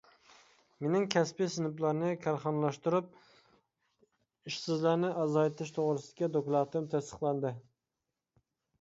[0.85, 3.13] مېنىڭ كەسپى سىنىپلارنى كارخانىلاشتۇرۇپ،
[4.51, 7.57] ئىشسىزلارنى ئازايتىش توغرىسىدىكى دوكلاتىم تەستىقلاندى.